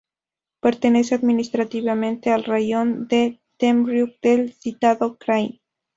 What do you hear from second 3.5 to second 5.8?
Temriuk del citado krai.